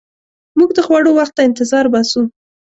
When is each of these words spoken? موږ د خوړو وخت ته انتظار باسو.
موږ 0.57 0.69
د 0.77 0.79
خوړو 0.85 1.11
وخت 1.17 1.33
ته 1.37 1.41
انتظار 1.49 1.85
باسو. 1.93 2.21